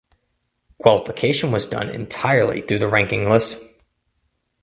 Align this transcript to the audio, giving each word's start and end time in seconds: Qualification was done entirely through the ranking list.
Qualification 0.79 1.51
was 1.51 1.67
done 1.67 1.87
entirely 1.91 2.61
through 2.61 2.79
the 2.79 2.89
ranking 2.89 3.29
list. 3.29 3.59